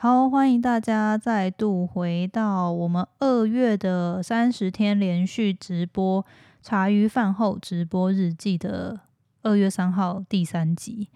[0.00, 6.24] 好，欢迎大家再度回到我们二月的三十天连续直播
[6.62, 9.00] 茶余饭后直播日记的
[9.42, 11.08] 二月三号第三集。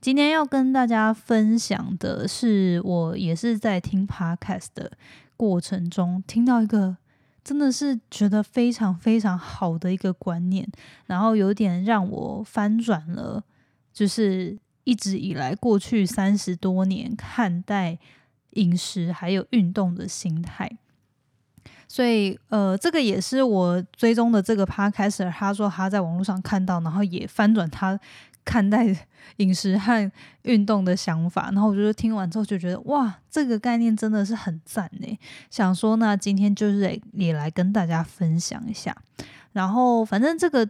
[0.00, 4.90] 今天要跟大家分享的是，我也是在听 podcast 的
[5.36, 6.96] 过程中听到一个
[7.44, 10.66] 真的是觉得非常非常好的一个观念，
[11.04, 13.44] 然后有点让我翻转了，
[13.92, 17.98] 就是一直以来过去三十多年看待。
[18.52, 20.70] 饮食还有运动的心态，
[21.88, 27.98] 所以呃，这个也是我追踪的这个 Podcaster，他说他在网络上看到，然后也翻转他
[28.44, 28.86] 看待
[29.36, 30.10] 饮食和
[30.42, 31.50] 运动的想法。
[31.52, 35.18] 然后我觉得听完之后就觉得哇，这个概念真的是很赞呢。
[35.50, 38.96] 想说那今天就是也来跟大家分享一下。
[39.52, 40.68] 然后反正这个。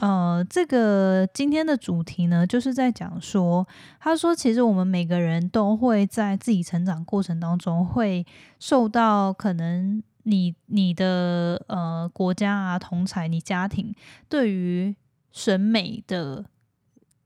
[0.00, 3.68] 呃，这个今天的主题呢，就是在讲说，
[3.98, 8.24] 他说，其实我们每个人都会在自己成长过程当中，会
[8.58, 13.94] 受到可能你你的呃国家啊、同才、你家庭
[14.26, 14.96] 对于
[15.32, 16.46] 审美的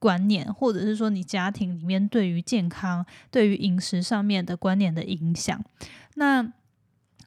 [0.00, 5.64] 观念，或者是说你家庭里面对于健康、对于饮食上面的观念的影响，
[6.16, 6.53] 那。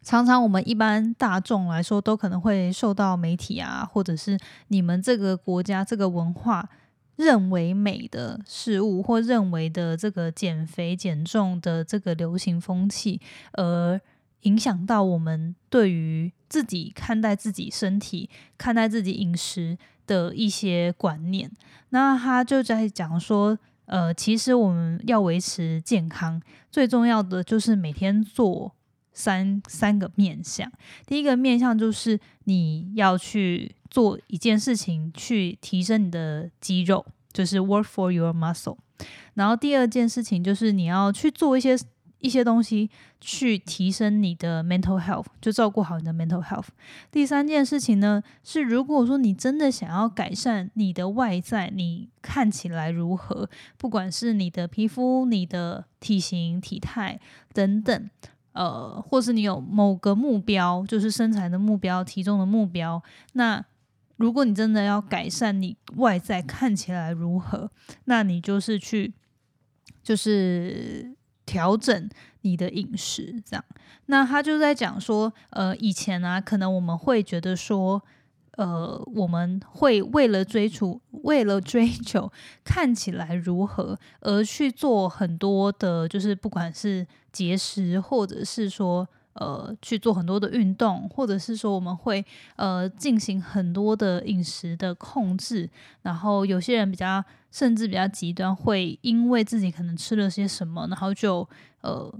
[0.07, 6.69] 常常我们一般大众来说，都可能会受到媒体啊，或者是你们这个国家这个文化
[7.17, 13.19] 认为美的事物，或认为的这个减肥减重的这个流行风气，
[13.51, 13.99] 而
[14.43, 21.51] 影响到我们对于自己看待自己身体、看待自己饮食的一些观念。
[21.89, 28.71] 那他就在讲说，呃，其实我们要维持健康，最重要的就是每天做。
[29.17, 30.71] 三三个面向，
[31.07, 38.77] 第一个面向就是你要去做一件事情，去提升你的肌肉，就是 work for your muscle。
[39.33, 41.75] 然后第二件事情就是你要去做一些
[42.19, 46.67] 一些东西，去提升你的 mental health，就照顾好你的 mental health。
[47.11, 57.19] 第三件事情呢，是如果说你真的想要改善你的外在，你看起来如何，不管是你的皮肤、你的体型、体态
[57.51, 58.09] 等等。
[58.57, 63.01] 呃，或是你有某个目标，就是身材的目标、体重的目标。
[63.33, 63.63] 那
[64.15, 67.69] 如果你真的要改善你外在看起来如何，
[68.05, 69.13] 那你就是去，
[70.01, 72.09] 就是调整
[72.41, 73.63] 你的饮食，这样。
[74.07, 78.01] 那他就在讲说，呃，以前啊，可能我们会觉得说。
[78.57, 82.31] 呃，我们会为了追逐，为了追求
[82.63, 87.05] 看起来如何而去做很多的，就是不管是
[87.37, 92.25] 节食，或者是说呃去做很多的运动，或者是说我们会
[92.55, 95.69] 呃进行很多的饮食的控制。
[96.01, 101.47] 然后有些人比较甚至比较极端，会因为自己可能吃了些什么，然后就
[101.81, 102.11] 呃。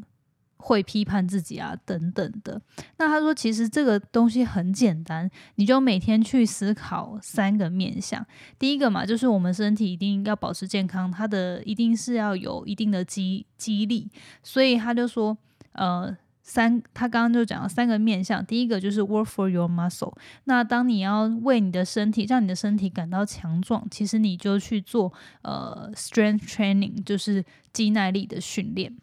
[0.67, 2.61] 会批判自己啊，等等的。
[2.97, 8.25] 那他说，其实这个东西很简单，你就每天去思考三个面向。
[8.59, 14.09] 第一个嘛，就是我们身体一定要保持健康，它的一定是要有一定的激激励。
[14.44, 15.38] 所以他就说，
[15.72, 18.45] 呃，三，他刚刚就讲了三个面向。
[18.45, 20.13] 第一个就是 work for your muscle。
[20.44, 25.13] 那当你要为你的身体，让你的身体感到强壮，其实你就去做
[25.44, 28.94] 呃 strength training，就是肌耐力的训练。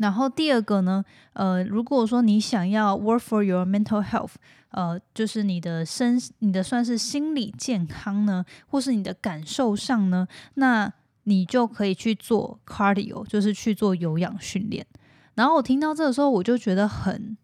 [0.00, 4.32] 然后第二个呢，呃，如果说你想要 work for your mental health，
[4.70, 10.92] 呃，就是你的身、你的算是心理健康呢，或是你的感受上呢，那
[11.24, 14.86] 你就可以去做 cardio，就是去做有氧训练。
[15.34, 17.36] 然后我听到这个时候，我就觉得很。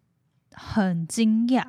[0.59, 1.63] 很惊讶，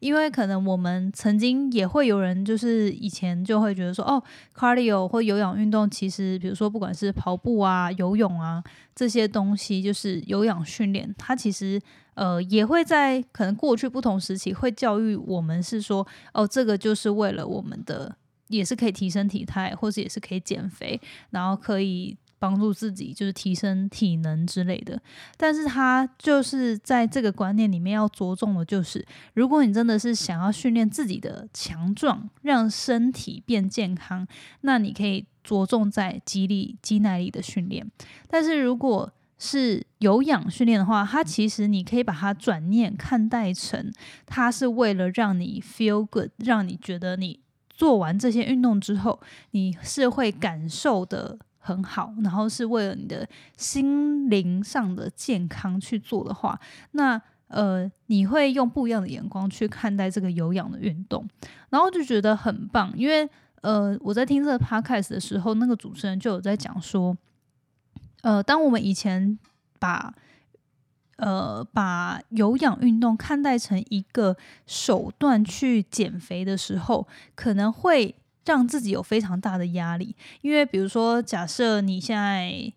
[0.00, 4.20] 因为可能我们曾经也会有人，就是以前就会觉得说，哦
[4.52, 8.60] ，cardio 或有氧运动，其实比如说不管是跑步啊、游泳啊
[8.96, 11.80] 这些东西，就是有氧训练，它其实
[12.14, 16.04] 呃也会在可能过去不同时期会教育我们是说，
[16.34, 18.16] 哦，这个就是为了我们的，
[18.48, 22.16] 也是可以提升体态，或者也是可以减肥，然后可以。
[22.42, 25.00] 帮助自己就是提升体能之类的，
[25.36, 34.26] 但是他就是在这个观念里面要着重的就是，如果你真的是想要训练自己的强壮，让身体变健康，
[34.62, 37.88] 那你可以着重在肌力、肌耐力的训练。
[38.28, 43.92] 但是如果是有氧训练的话，它其实你可以把它转念看待成，
[44.26, 47.38] 它是为了让你 feel good，让你觉得你
[47.70, 49.20] 做完这些运动之后，
[49.52, 51.38] 你是会感受的。
[51.62, 53.26] 很好，然后是为了你的
[53.56, 56.58] 心灵上的健康去做的话，
[56.90, 61.28] 那呃，你会用不一样的眼光去看待这个有氧的运动，
[61.70, 62.92] 然后就觉得很棒。
[62.96, 63.28] 因为
[63.60, 67.16] 呃，我在听这个 podcast 的时候，那个主持人就有在讲说，
[68.22, 69.38] 呃，当我们以前
[69.78, 70.12] 把
[71.18, 74.36] 呃把有氧运动看待成一个
[74.66, 78.14] 手段去减肥的时候，可能会
[78.44, 80.14] 让自己有非常大的压力。
[80.40, 82.72] 因为比如说，假设你现在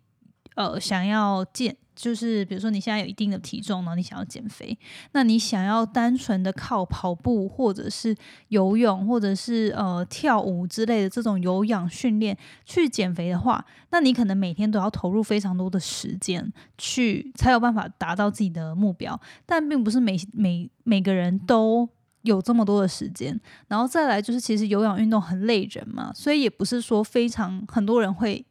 [0.56, 1.76] 呃想要减。
[1.96, 4.78] 就是比如说你现在有一定的体重呢，你想要减肥，
[5.14, 8.14] 那你想要单纯的靠跑步或者是
[8.50, 21.88] 游泳或者是呃跳舞之类的这种有氧训练去减肥的话，那你可能每天都要投入非常多的时间去才有办法达到自己的目标，但并不是每每每个人都
[22.26, 23.40] 有这么多的时间。
[23.68, 28.46] 然后再来就是其实有氧运动很累人嘛，所以也不是说非常很多人会。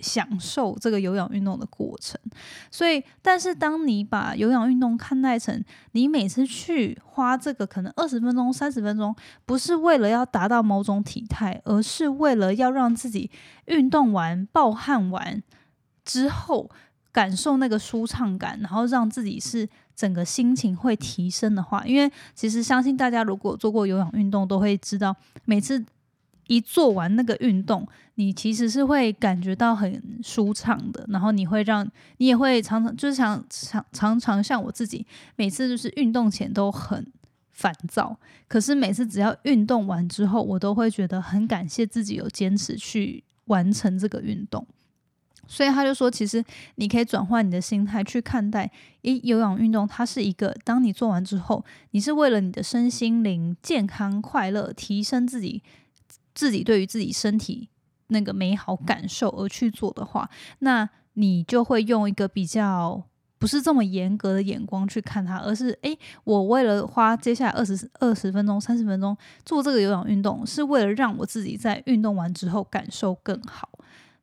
[0.00, 2.20] 享受这个有氧运动的过程，
[2.68, 9.14] 所以，但是当你把有氧运动看待成你每次去花这个可能二十分钟、三十分钟，
[9.46, 13.30] 不是为了要达到某种体态，而是为了要让自己
[13.66, 15.40] 运动完、暴汗完
[16.04, 16.68] 之后
[17.12, 19.66] 感受那个舒畅感，然后让自己是
[19.96, 25.14] 整个心情会提升的话，因为其实相信大家如果做过有氧运动，都会知道
[25.44, 25.84] 每次。
[26.46, 31.82] 一做完那个运动，你其实是会感觉到很舒畅的，然后你会让
[32.18, 35.06] 你也会常常就是想常常常像我自己，
[35.36, 37.10] 每次就是运动前都很
[37.50, 38.14] 烦躁，
[38.46, 44.66] 可是每次只要运动完之后，我都会觉得很感谢自己有坚持去完成这个运动。
[45.46, 46.44] 所以他就说，其实
[46.76, 48.70] 你可以转换你的心态去看待，
[49.02, 55.62] 诶，有氧运动它是一个，当你做完之后，你是为了你的身心灵健康快乐，提升自己。
[56.34, 57.68] 自己对于自己身体
[58.08, 63.00] 那个美好感受而去做的话，那你就会用一个比较
[63.38, 73.68] 不是这么严格的眼光去看它，而是诶，我为了花接下来二十二十分钟、三十分钟做这个有氧运动，是为了让我自己在运动完之后感受更好。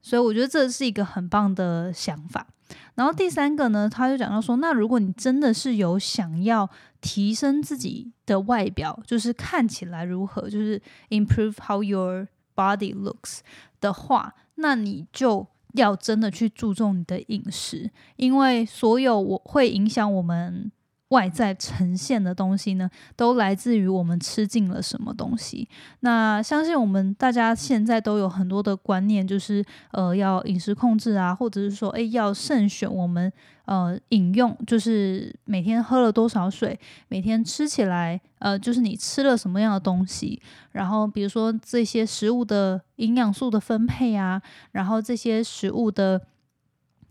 [0.02, 2.48] 所以我觉得这是一个很棒的想法。
[2.96, 6.70] 然后第三个呢，他就讲到说，那如果你真的是有想要
[7.00, 13.40] 提升自己的外表，就是看起来如何，就是 improve how your body looks
[13.80, 20.72] 的话，那你就要真的去注重你的饮食，因为所有我会影响我们。
[21.12, 25.70] 外在呈现的东西呢，都来自于我们吃进了什么东西。
[26.02, 33.32] 那相信我们大家现在都有很多的观念，就是呃要饮食控制啊，或者是说诶要慎选我们
[33.66, 36.80] 呃饮用，就是每天喝了多少水，
[37.10, 40.42] 每天吃起来呃就是你吃了什么样的东西，
[40.72, 44.42] 然后比如说这些食物的营养素的分配啊，
[44.72, 46.22] 然后这些食物的。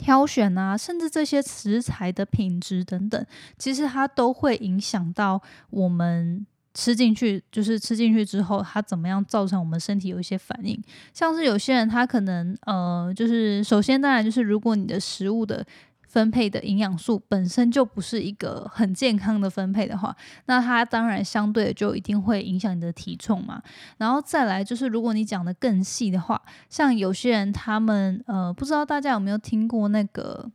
[0.01, 3.27] 挑选啊，甚至这些食材的品质等等，
[3.59, 10.83] 其实它都会影响到我们吃进去，就是吃进去之后，它怎么样造成我们身体有一些反应。
[11.13, 15.65] 像是有些人他可能呃，就是首先当然就是如果你的食物的。
[16.11, 20.15] 分配的营养素本身就不是一个很健康的分配的话，
[20.47, 23.63] 那它当然相对就一定会影响你的体重嘛。
[23.99, 30.51] 然后再来就是，如果你讲的更细的话，像有些人他们呃，不知道大家有没有听过那个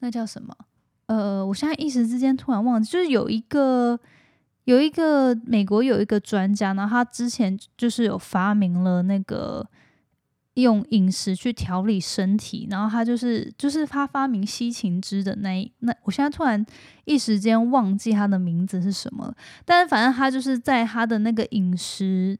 [0.00, 0.54] 那叫什么？
[1.06, 3.98] 呃，我现在一时之间突然忘记，就是有一个
[4.64, 9.66] 有一个美国有一个专家呢，他之前就是有发明了那个。
[10.54, 16.62] 用饮食去调理身体，然后他就是就是他发明西芹汁的那一那，我现在突然
[17.06, 19.34] 一时间忘记他的名字是什么，
[19.64, 22.38] 但是反正他就是在他的那个饮食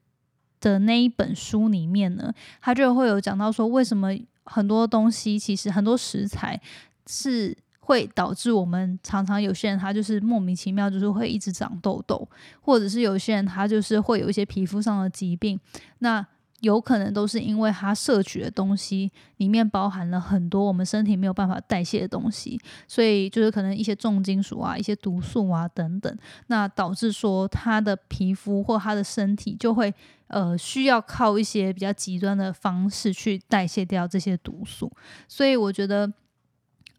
[0.61, 4.11] 的那一本书里面呢，他就会有讲到说，为什么
[4.45, 6.61] 很多东西其实很多食材
[7.07, 12.29] 是会导致我们常常有些人他就是莫名其妙就是会一直长痘痘，
[12.61, 15.59] 或者是有些人他就是会有一些皮肤上的疾病，
[16.01, 16.27] 那。
[16.63, 26.17] 有可能都是因为它摄取的东西里面包含了很多我们身体没有办法代谢的东西，所以就是可能一些重金属啊、一些毒素啊等等，
[26.47, 29.93] 那导致说他的皮肤或他的身体就会
[30.29, 34.89] 呃需要靠一些比较极端的方式去代谢掉这些毒素。
[35.27, 36.13] 所以我觉得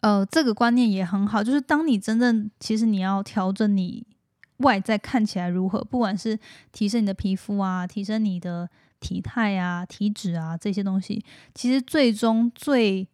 [0.01, 4.05] 呃这个观念也很好，就是当你真正其实你要调整你
[4.57, 6.37] 外在看起来如何，不管是
[6.73, 8.69] 提升你的皮肤啊，提升你的。
[9.03, 11.21] 体态啊、体脂啊这些东西，
[11.53, 13.05] 其实最终最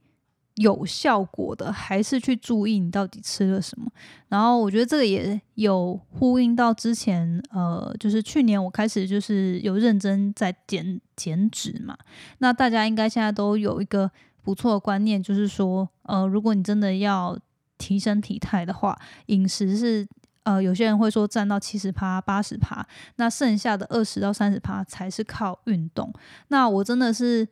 [0.57, 3.91] 有效果的还是去注意你到底吃了什么。
[4.27, 11.97] 然后我觉得这个也有呼应到之前，呃，就是去年我开始就是有认真在减减脂嘛。
[12.37, 14.11] 那大家应该现在都有一个
[14.43, 17.35] 不错的观念，就是说，呃，如果你真的要
[17.79, 20.07] 提升体态的话，饮食是。
[20.49, 22.83] 呃，有些人会说占到七十趴、八十趴，
[23.17, 26.11] 那剩下的二十到三十趴才是靠运动。
[26.47, 27.47] 那我真的是，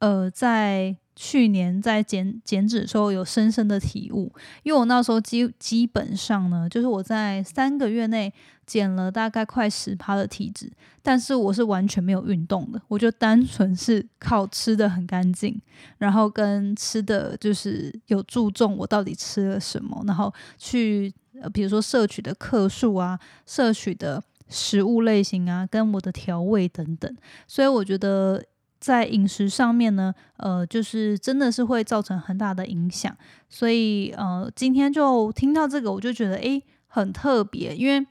[0.00, 4.32] 呃，在去年在减减脂的时候有深深的体悟，
[4.64, 8.32] 因为我那时候基基本上呢，就是我在三个月内
[8.66, 15.56] 减了大概快十趴的体脂，但是我是完全没有运动的，我就单纯是靠吃的很干净，
[15.98, 27.16] 然后跟吃的就是有注重我到底吃了什么，然后去呃比如说摄取的克数啊，摄取的食物类型啊，跟我的调味等等，
[27.46, 28.44] 所以我觉得。
[28.80, 33.14] 在饮食上面呢，呃，就是真的是会造成很大的影响，
[33.46, 38.06] 所以呃，今天就听到这个，我就觉得诶很特别，因为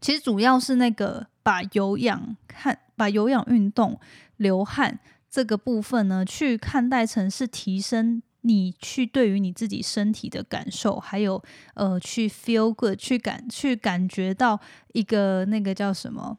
[0.00, 3.96] 其实主要是那个把有氧看，把有氧运动
[4.38, 4.98] 流汗
[5.30, 11.42] 这个部分呢，去看待成是提升你去对于你自己身体的感受，还有
[11.74, 14.60] 呃去 feel good，去感去感觉到
[14.92, 16.38] 一个那个叫什么？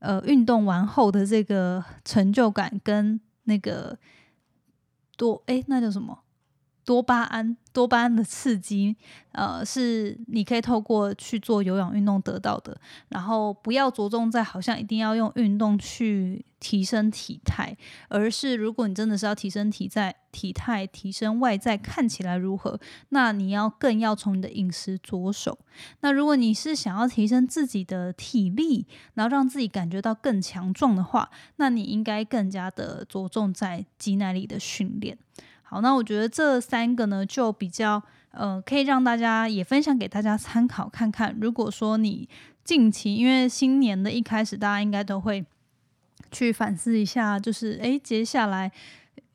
[0.00, 3.98] 呃，运动完后的这个成就感跟那个
[5.16, 6.22] 多哎，那叫什么？
[6.86, 8.96] 多巴胺，多巴胺的刺激，
[9.32, 12.80] 呃，是你可以透过去做有氧运动得到的。
[13.08, 17.76] 然后不要着重在好像一定要用运动去提升体态，
[18.08, 22.78] 而是如果你真的是要提升体在体态、提升外在看起来如何，
[23.08, 25.58] 那你要更要从你的饮食着手。
[26.02, 35.18] 那如果你是想要提升自己的体力，然后让自己感觉到更强壮的话，那你应该更加的着重在肌耐力的训练。
[35.68, 41.36] 好，那我觉得这三个呢，就比较呃，可以让大家也分享给大家参考看看。
[41.40, 42.28] 如果说你
[42.62, 45.44] 近期，因为新年的一开始，大家应该都会
[46.30, 48.70] 去反思一下，就是诶，接下来。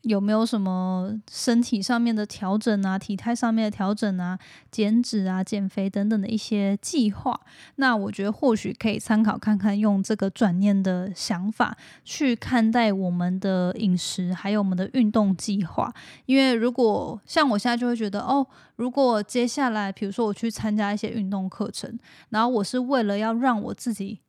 [0.04, 4.40] 有没有什么身体上面的调整啊，体态上面的调整啊，
[4.72, 7.40] 减脂啊、减肥等等的一些计划？
[7.76, 15.94] 那我觉得或许可以参考看看，用这个转念的想法去看待我们的饮食，还有我们的运动计划。
[16.26, 24.20] 因为如果像我现在就会觉得，哦，如果接下来比如说我去参加一些运动课程，然后我是为了要让我自己。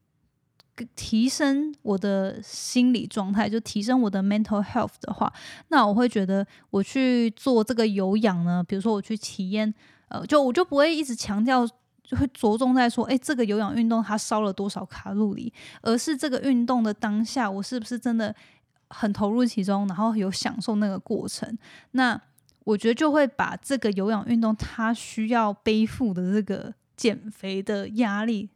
[0.94, 5.32] 提升我的心理状态，就提升我的 mental health 的话，
[5.68, 9.72] 那我会觉得我去做这个有氧呢，比如说我去体验，
[10.08, 11.66] 呃，就我就不会一直强调，
[12.02, 18.34] 就会着重在说，哎，这个有氧运动它烧了多少卡路里，而是这个运动的当下，我是不是真的
[18.88, 21.56] 很投入其中，然后有享受那个过程？
[21.92, 22.20] 那
[22.64, 28.48] 我觉得就会把这个有氧运动它需要背负的这个减肥的压力。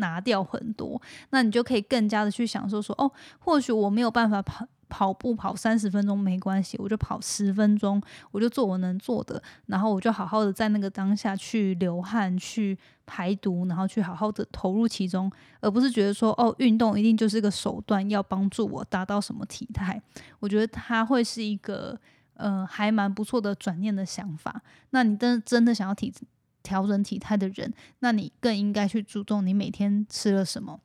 [0.00, 2.82] 拿掉很多，那你就可以更加的去享受。
[2.82, 8.02] 说哦，或许我没有办法跑跑步跑三十分钟没关系，我就跑十分钟，
[8.32, 12.76] 我就做我能做的，然后我就好好的在那个当下去流汗、去
[13.06, 15.30] 排毒，然后去好好的投入其中，
[15.60, 20.02] 而不是觉得说哦，运动一定就是个手段，要帮助我达到什么体态。
[20.40, 21.96] 我觉得它会是一个
[22.34, 24.60] 呃还蛮不错的转念的想法。
[24.90, 26.12] 那你真真的想要体？
[26.62, 30.80] 调整体态的人，那你更应该去注重你每天吃了什么，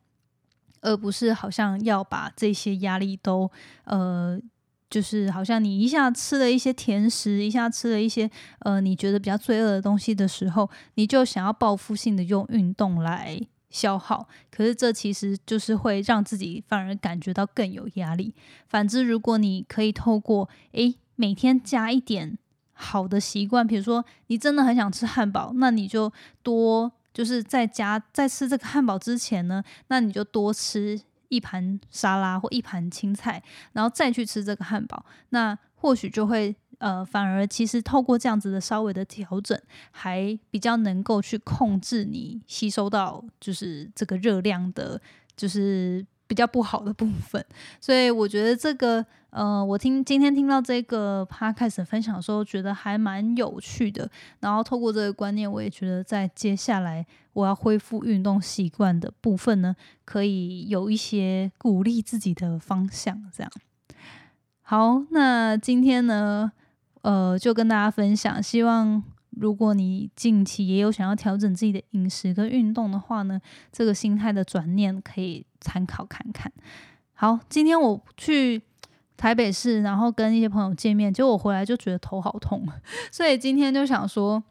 [0.80, 3.50] 而不是好像要把这些压力都
[3.84, 4.40] 呃，
[4.88, 8.30] 就是好像你一下吃了一些甜食，一下吃了一些
[8.60, 13.40] 呃你觉得比较罪恶的东西的时候，你就想要报复性的用运动来
[13.70, 18.34] 消耗，可是这其实就是会让自己反而感觉到更有压力。
[18.68, 22.38] 反之，如果你可以透过诶每天加一点。
[22.78, 33.42] 好的习惯，比如说你真的很想吃汉堡，那你就多就是在家在吃这个汉堡之前呢，那你就多吃一盘沙拉或一盘青菜，
[33.72, 39.58] 然后再去吃这个汉堡，那或许就会呃，反而其实透过这样子的稍微的调整，
[39.90, 45.00] 还比较能够去控制你吸收到就是这个热量的，
[45.34, 46.06] 就是。
[46.26, 47.44] 比较不好的部分，
[47.80, 54.10] 所以我觉得这个，呃，我听今天听到这个 podcast 分享的时候，觉得还蛮有趣的。
[54.40, 63.22] 然后透过这个观念，我也觉得在接下来我要恢复运动习惯的部分呢，可以有一些鼓励自己的方向。
[63.32, 63.52] 这样，
[64.62, 66.50] 好，那今天呢，
[67.02, 69.02] 呃，就跟大家分享，希望。
[69.36, 73.38] 如果你近期也有想要调整自己的饮食跟运动的话呢，
[73.70, 76.50] 这个心态的转念可以参考看看。
[77.12, 78.62] 好，今天我去
[79.14, 82.66] 台北市，然后跟一些朋友见面，结果我回来就觉得头好痛，
[83.12, 84.42] 所以今天就想说，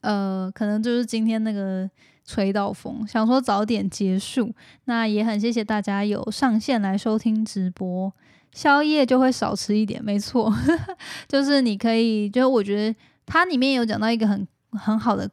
[0.00, 1.88] 呃，可能就是今天那个
[2.24, 4.54] 吹到风，想说早点结束。
[4.86, 8.10] 那也很谢谢大家有上线来收听直播，
[8.52, 10.50] 宵夜就会少吃一点，没错，
[11.28, 12.98] 就是你可以，就我觉得。
[13.28, 15.30] 它里面有讲到一个很很好的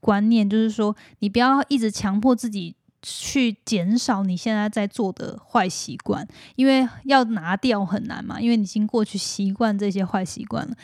[0.00, 10.76] 观念，就是说你不要一直强迫自己去减少你现在在做的坏习惯，因为要拿掉很难嘛，因为你已经过去习惯这些坏习惯了。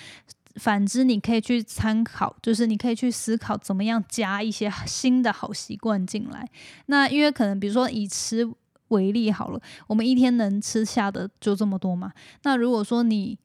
[0.56, 6.49] 反之，你可以去参考，就是你可以去思考怎么样加一些新的好习惯进来。
[6.87, 8.49] 那因为可能比如说以吃
[8.88, 12.12] 为例好了，我们一天能吃下的就这么多嘛。
[12.44, 13.37] 那如果说你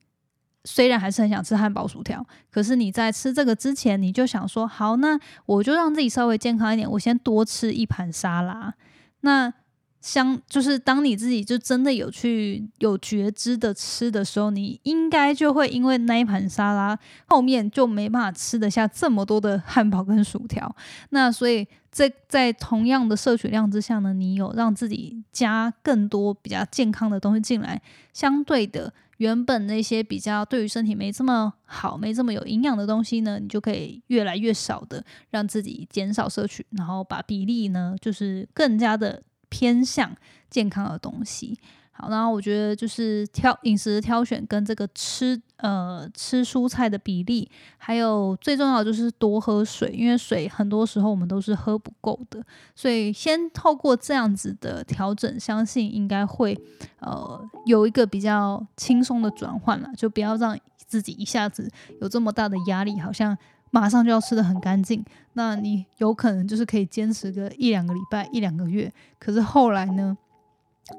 [0.64, 8.74] 虽然还是很想吃汉堡薯条，可是你在吃这个之前，你就想说，好，那我就让自己稍微健康一点，我先多吃一盘沙拉。
[9.22, 9.52] 那
[10.00, 20.74] 相就是当你自己就真的有去有觉知的吃的时候，你应该就会因为那一盘沙拉后面就没办法吃得下这么多的汉堡跟薯条。
[21.10, 27.82] 那所以在在同样的摄取量之下呢，你有让自己加更多比较健康的东西进来，
[28.14, 28.90] 相对的
[29.20, 39.22] 原本那些比较对于身体没这么好、没这么有营养的东西呢，你就可以越来越少的让自己减少摄取，然后把比例呢就是更加的。
[39.52, 40.16] 偏向
[40.48, 41.58] 健康的东西，
[42.00, 52.42] 好，然后我觉得就是挑饮食挑选跟这个吃呃吃蔬菜的比例，还有最重要就是多喝水，因为水很多时候我们都是喝不够的，
[52.74, 56.58] 所以先透过这样子的调整，相信应该会
[57.00, 63.36] 呃有一个比较轻松的转换了，就不要让自己一下子有这么大的压力，好像。
[63.72, 65.04] 马上就要吃的很干净，
[65.34, 70.18] 那你有可能就是可以坚持个一两个礼拜、一两个月，可是后来呢，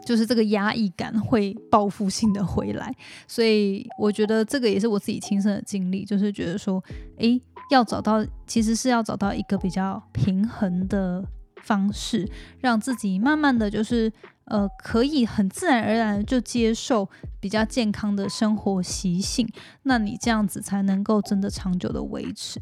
[0.05, 2.93] 就是这个压抑感会报复性的回来，
[3.27, 6.83] 所以我觉得这个也是我自己亲身的经历，就是觉得说，
[7.17, 11.23] 诶，要找到其实是要找到一个比较平衡的
[11.63, 12.29] 方式，
[12.59, 14.11] 让自己慢慢的就是。
[14.45, 17.07] 呃，可以很自然而然就接受
[17.39, 19.47] 比较健康的生活习性，
[19.83, 22.59] 那你这样子才能够真的长久的维持。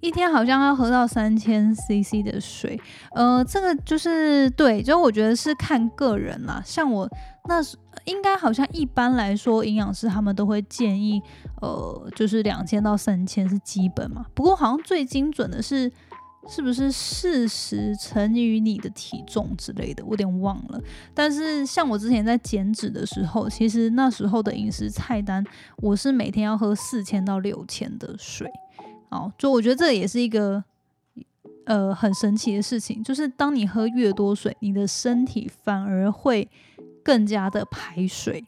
[0.00, 2.80] 一天好像要喝到三千 CC 的水，
[3.14, 6.62] 呃，这个就是对，就我觉得是看个人啦。
[6.64, 7.08] 像我
[7.48, 7.62] 那
[8.04, 11.20] 应该好像一般来说，营养师他们都会建议，
[11.60, 14.26] 呃，就是两千到三千是基本嘛。
[14.34, 15.92] 不过好像最精准的是。
[16.48, 20.04] 是不是四十乘以你的体重之类的？
[20.04, 20.80] 我有点忘了。
[21.12, 25.44] 但是像我之前在减脂的时候，其实那时候的饮食菜单，
[25.78, 28.48] 我是每天要喝四千到六千的水。
[29.10, 30.62] 哦，就我觉得这也是一个
[31.64, 36.48] 呃很神奇的事情，就是当你喝越多水，你的身体反而会
[37.02, 38.44] 更加的排水。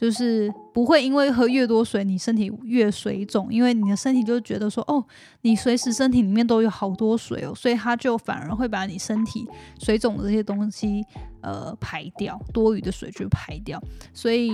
[0.00, 5.04] 就是不会因为喝越多水，你身体越水肿，因为你的身体就觉得说，哦，
[5.42, 9.46] 你随时身体里面都有好多水哦，所以它就反而会把你身体
[9.78, 11.04] 水肿的这些东西，
[11.42, 13.78] 呃，排掉，多余的水就排掉。
[14.14, 14.50] 所以，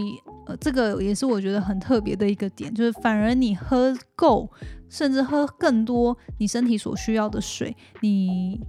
[0.49, 4.51] 呃，这个也是我觉得很特别的一个点，就是反而你喝够，
[4.89, 8.61] 甚至喝更多你身体所需要的水，你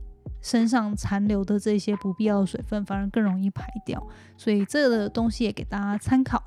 [0.43, 4.07] 身上残留的这些不必要的水分，反而更容易排掉。
[4.37, 6.43] 所以这个东西也给大家参考。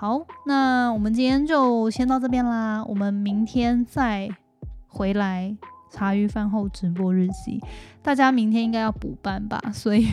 [0.00, 2.82] 好，那我们今天就先到这边啦。
[2.88, 4.30] 我们明天再
[4.88, 5.54] 回来
[5.90, 7.60] 茶余饭后直播日记。
[8.00, 10.08] 大家明天应该要补班吧，所以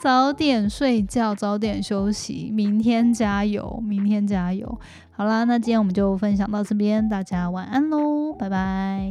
[0.00, 2.48] 早点睡觉，早点休息。
[2.52, 4.78] 明天加油，明天加油。
[5.10, 9.10] 好啦，那今天我们就分享到这边，大家晚安喽，拜拜。